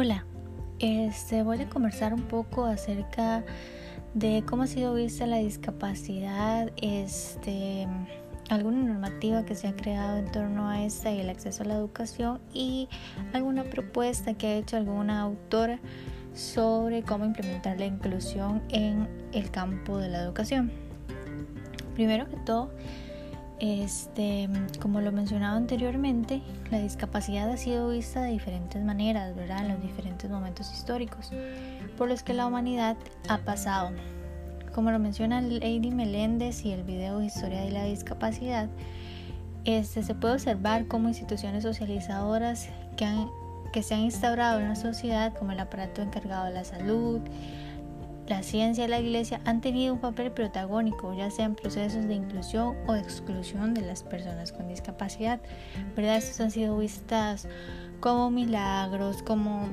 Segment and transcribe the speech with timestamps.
[0.00, 0.24] Hola,
[0.78, 3.44] este, voy a conversar un poco acerca
[4.14, 7.88] de cómo ha sido vista la discapacidad, este,
[8.48, 11.74] alguna normativa que se ha creado en torno a esta y el acceso a la
[11.74, 12.88] educación y
[13.32, 15.80] alguna propuesta que ha hecho alguna autora
[16.32, 20.70] sobre cómo implementar la inclusión en el campo de la educación.
[21.96, 22.70] Primero que todo,
[23.60, 24.48] este,
[24.80, 29.64] como lo mencionaba anteriormente, la discapacidad ha sido vista de diferentes maneras, ¿verdad?
[29.64, 31.30] En los diferentes momentos históricos
[31.96, 32.96] por los que la humanidad
[33.28, 33.90] ha pasado.
[34.74, 38.68] Como lo menciona Lady Meléndez y el video Historia de la Discapacidad,
[39.64, 43.06] este, se puede observar cómo instituciones socializadoras que,
[43.72, 47.20] que se han instaurado en la sociedad, como el aparato encargado de la salud,
[48.28, 52.14] la ciencia y la iglesia han tenido un papel protagónico, ya sea en procesos de
[52.14, 55.40] inclusión o exclusión de las personas con discapacidad.
[55.96, 56.16] ¿verdad?
[56.16, 57.48] Estos han sido vistas
[58.00, 59.68] como milagros, como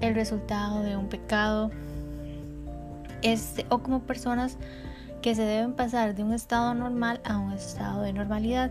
[0.00, 1.70] el resultado de un pecado,
[3.22, 4.56] este, o como personas
[5.22, 8.70] que se deben pasar de un estado normal a un estado de normalidad.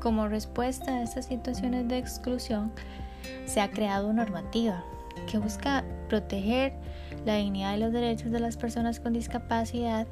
[0.00, 2.72] Como respuesta a estas situaciones de exclusión,
[3.46, 4.82] se ha creado normativa
[5.30, 6.72] que busca proteger
[7.24, 10.06] la dignidad y los derechos de las personas con discapacidad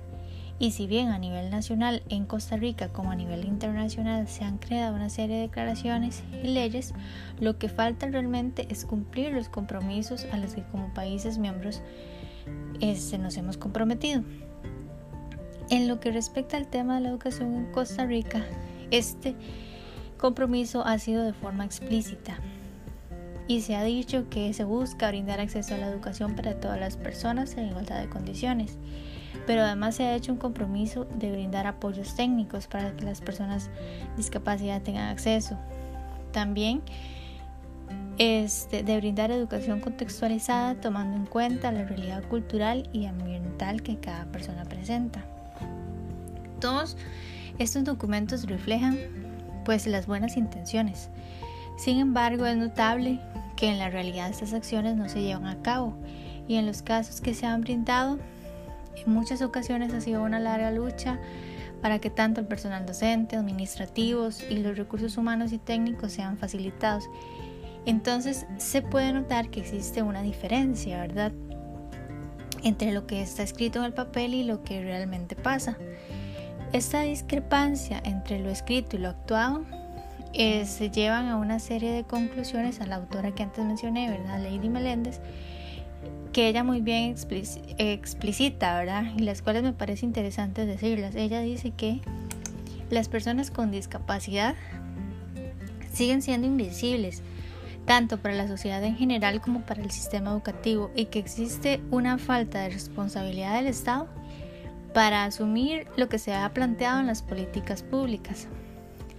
[0.61, 4.59] y si bien a nivel nacional en Costa Rica como a nivel internacional se han
[4.59, 6.93] creado una serie de declaraciones y leyes,
[7.41, 11.81] lo que falta realmente es cumplir los compromisos a los que como países miembros
[12.81, 14.23] este, nos hemos comprometido.
[15.71, 18.45] En lo que respecta al tema de la educación en Costa Rica,
[18.91, 19.35] este
[20.19, 22.39] compromiso ha sido de forma explícita
[23.51, 26.97] y se ha dicho que se busca brindar acceso a la educación para todas las
[26.97, 28.79] personas en igualdad de condiciones.
[29.45, 33.69] Pero además se ha hecho un compromiso de brindar apoyos técnicos para que las personas
[34.17, 35.59] discapacidad tengan acceso.
[36.31, 36.81] También
[38.19, 44.27] este, de brindar educación contextualizada tomando en cuenta la realidad cultural y ambiental que cada
[44.27, 45.25] persona presenta.
[46.61, 46.97] Todos
[47.59, 48.97] estos documentos reflejan
[49.65, 51.11] pues las buenas intenciones.
[51.77, 53.19] Sin embargo, es notable
[53.61, 55.95] que en la realidad estas acciones no se llevan a cabo
[56.49, 58.19] y en los casos que se han brindado,
[58.97, 61.21] en muchas ocasiones ha sido una larga lucha
[61.83, 67.05] para que tanto el personal docente, administrativos y los recursos humanos y técnicos sean facilitados.
[67.85, 71.33] Entonces se puede notar que existe una diferencia, ¿verdad?
[72.63, 75.77] Entre lo que está escrito en el papel y lo que realmente pasa.
[76.73, 79.67] Esta discrepancia entre lo escrito y lo actuado
[80.33, 84.41] eh, se llevan a una serie de conclusiones a la autora que antes mencioné, ¿verdad?
[84.43, 85.21] Lady Meléndez,
[86.33, 87.17] que ella muy bien
[87.79, 89.05] explicita, ¿verdad?
[89.17, 91.15] Y las cuales me parece interesante decirlas.
[91.17, 92.01] Ella dice que
[92.91, 94.55] las personas con discapacidad
[95.93, 97.23] siguen siendo invisibles,
[97.85, 102.19] tanto para la sociedad en general como para el sistema educativo, y que existe una
[102.19, 104.07] falta de responsabilidad del Estado
[104.95, 108.49] para asumir lo que se ha planteado en las políticas públicas.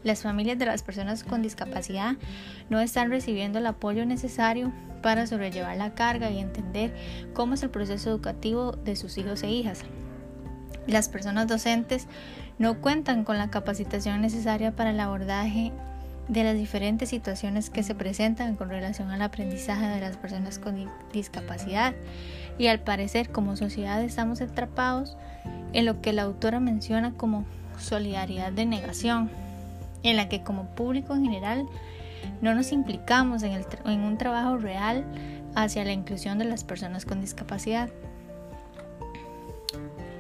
[0.03, 2.16] Las familias de las personas con discapacidad
[2.69, 6.94] no están recibiendo el apoyo necesario para sobrellevar la carga y entender
[7.34, 9.84] cómo es el proceso educativo de sus hijos e hijas.
[10.88, 12.07] Las personas docentes
[12.57, 15.72] no cuentan con la capacitación necesaria para el abordaje
[16.28, 20.89] de las diferentes situaciones que se presentan con relación al aprendizaje de las personas con
[21.12, 21.94] discapacidad
[22.57, 25.18] y al parecer como sociedad estamos atrapados
[25.73, 27.45] en lo que la autora menciona como
[27.79, 29.29] solidaridad de negación
[30.03, 31.67] en la que como público en general
[32.41, 35.06] no nos implicamos en, un trabajo real
[35.56, 37.89] hacia la inclusión de las personas con discapacidad.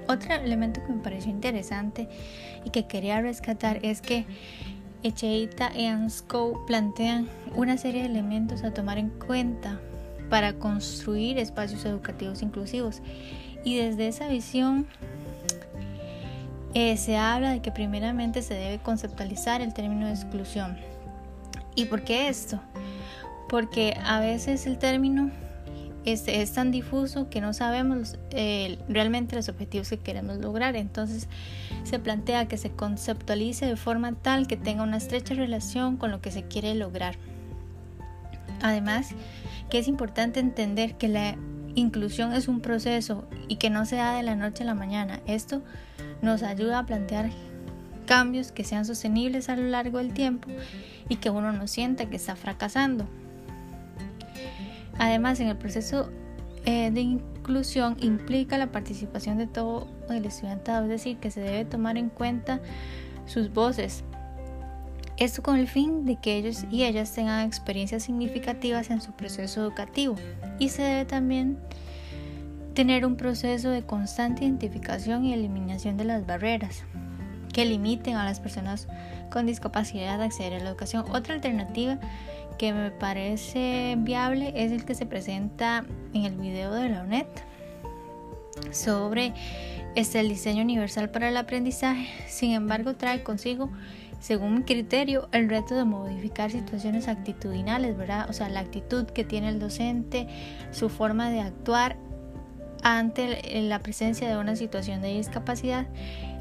[0.07, 2.09] Otro elemento que me pareció interesante
[2.65, 4.25] y que quería rescatar es que
[5.03, 9.79] Echeita y Anscow plantean una serie de elementos a tomar en cuenta
[10.29, 13.01] para construir espacios educativos inclusivos.
[13.63, 14.87] Y desde esa visión
[16.73, 20.77] eh, se habla de que primeramente se debe conceptualizar el término de exclusión.
[21.75, 22.59] ¿Y por qué esto?
[23.49, 25.31] Porque a veces el término
[26.05, 30.75] es, es tan difuso que no sabemos eh, realmente los objetivos que queremos lograr.
[30.75, 31.27] Entonces
[31.83, 36.21] se plantea que se conceptualice de forma tal que tenga una estrecha relación con lo
[36.21, 37.15] que se quiere lograr.
[38.61, 39.09] Además,
[39.69, 41.35] que es importante entender que la
[41.75, 45.19] inclusión es un proceso y que no se da de la noche a la mañana.
[45.25, 45.61] Esto
[46.21, 47.29] nos ayuda a plantear
[48.05, 50.49] cambios que sean sostenibles a lo largo del tiempo
[51.07, 53.05] y que uno no sienta que está fracasando.
[54.97, 56.09] Además, en el proceso
[56.65, 61.65] eh, de inclusión implica la participación de todo el estudiantado, es decir, que se debe
[61.65, 62.61] tomar en cuenta
[63.25, 64.03] sus voces.
[65.17, 69.61] Esto con el fin de que ellos y ellas tengan experiencias significativas en su proceso
[69.61, 70.15] educativo.
[70.59, 71.57] Y se debe también
[72.73, 76.83] tener un proceso de constante identificación y eliminación de las barreras
[77.51, 78.87] que limiten a las personas
[79.29, 81.05] con discapacidad a acceder a la educación.
[81.11, 81.99] Otra alternativa
[82.57, 85.83] que me parece viable es el que se presenta
[86.13, 87.25] en el video de la UNED
[88.71, 89.33] sobre
[89.95, 92.07] este, el diseño universal para el aprendizaje.
[92.27, 93.69] Sin embargo, trae consigo,
[94.19, 98.29] según mi criterio, el reto de modificar situaciones actitudinales, ¿verdad?
[98.29, 100.27] O sea, la actitud que tiene el docente,
[100.71, 101.97] su forma de actuar
[102.83, 105.87] ante la presencia de una situación de discapacidad,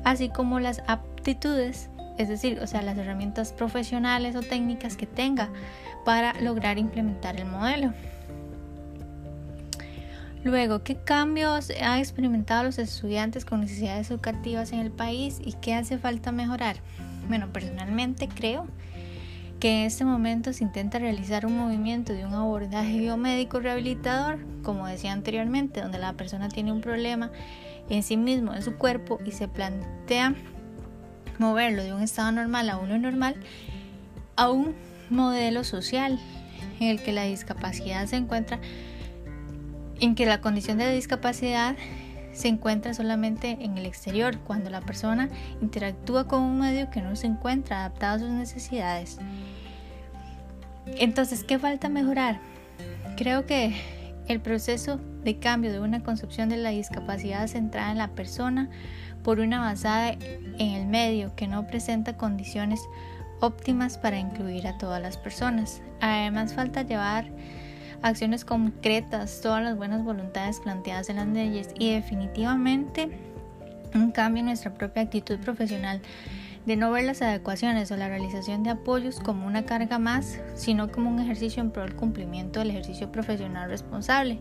[0.05, 5.51] así como las aptitudes, es decir, o sea, las herramientas profesionales o técnicas que tenga
[6.05, 7.93] para lograr implementar el modelo.
[10.43, 15.75] Luego, ¿qué cambios han experimentado los estudiantes con necesidades educativas en el país y qué
[15.75, 16.77] hace falta mejorar?
[17.29, 18.67] Bueno, personalmente creo
[19.69, 25.13] en este momento se intenta realizar un movimiento de un abordaje biomédico rehabilitador, como decía
[25.13, 27.31] anteriormente, donde la persona tiene un problema
[27.89, 30.35] en sí mismo, en su cuerpo, y se plantea
[31.39, 33.37] moverlo de un estado normal a uno normal,
[34.37, 34.75] a un
[35.11, 36.19] modelo social
[36.79, 38.61] en el que la discapacidad se encuentra,
[40.01, 41.77] en que la condición de discapacidad
[42.33, 45.29] se encuentra solamente en el exterior, cuando la persona
[45.61, 49.19] interactúa con un medio que no se encuentra adaptado a sus necesidades.
[50.87, 52.41] Entonces, ¿qué falta mejorar?
[53.17, 53.75] Creo que
[54.29, 58.71] el proceso de cambio de una concepción de la discapacidad centrada en la persona
[59.23, 62.81] por una basada en el medio que no presenta condiciones
[63.41, 65.83] óptimas para incluir a todas las personas.
[66.01, 67.27] Además, falta llevar
[68.03, 73.11] acciones concretas, todas las buenas voluntades planteadas en las leyes y definitivamente
[73.95, 76.01] un cambio en nuestra propia actitud profesional
[76.67, 80.91] de no ver las adecuaciones o la realización de apoyos como una carga más, sino
[80.93, 84.39] como un ejercicio en pro del cumplimiento del ejercicio profesional responsable.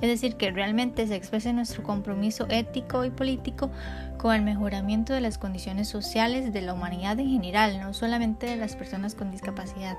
[0.00, 3.70] Es decir, que realmente se exprese nuestro compromiso ético y político
[4.18, 8.56] con el mejoramiento de las condiciones sociales de la humanidad en general, no solamente de
[8.56, 9.96] las personas con discapacidad.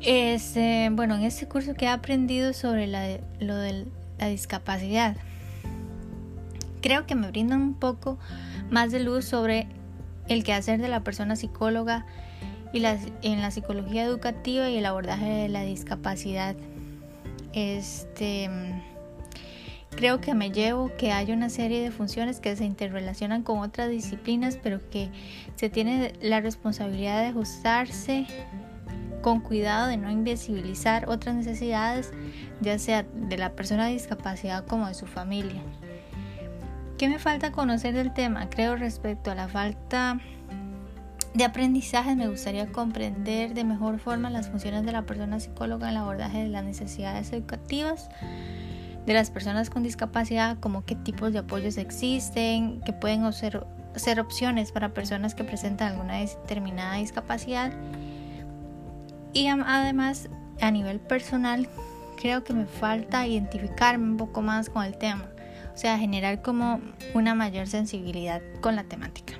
[0.00, 3.86] Este, bueno, en este curso que he aprendido sobre lo de
[4.18, 5.16] la discapacidad,
[6.80, 8.18] creo que me brindan un poco
[8.70, 9.68] más de luz sobre
[10.28, 12.06] el quehacer de la persona psicóloga
[12.72, 16.54] y en la psicología educativa y el abordaje de la discapacidad.
[17.52, 18.50] Este
[19.90, 23.90] creo que me llevo que hay una serie de funciones que se interrelacionan con otras
[23.90, 25.10] disciplinas, pero que
[25.56, 28.26] se tiene la responsabilidad de ajustarse
[29.22, 32.12] con cuidado de no invisibilizar otras necesidades,
[32.60, 35.62] ya sea de la persona de discapacidad como de su familia.
[36.98, 38.50] ¿Qué me falta conocer del tema?
[38.50, 40.18] Creo respecto a la falta
[41.32, 45.92] de aprendizaje me gustaría comprender de mejor forma las funciones de la persona psicóloga en
[45.92, 48.08] el abordaje de las necesidades educativas
[49.06, 53.64] de las personas con discapacidad, como qué tipos de apoyos existen, que pueden ser,
[54.18, 57.72] opciones para personas que presentan alguna determinada discapacidad.
[59.32, 60.28] Y además,
[60.60, 61.68] a nivel personal,
[62.20, 65.28] creo que me falta identificarme un poco más con el tema
[65.78, 66.80] sea, generar como
[67.14, 69.34] una mayor sensibilidad con la temática.